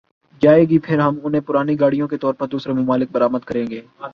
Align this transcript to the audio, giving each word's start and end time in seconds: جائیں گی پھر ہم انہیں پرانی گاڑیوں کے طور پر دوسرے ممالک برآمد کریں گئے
جائیں 0.41 0.65
گی 0.69 0.77
پھر 0.79 0.99
ہم 0.99 1.19
انہیں 1.23 1.41
پرانی 1.41 1.79
گاڑیوں 1.79 2.07
کے 2.07 2.17
طور 2.17 2.33
پر 2.33 2.47
دوسرے 2.47 2.73
ممالک 2.73 3.11
برآمد 3.11 3.45
کریں 3.45 3.65
گئے 3.69 3.81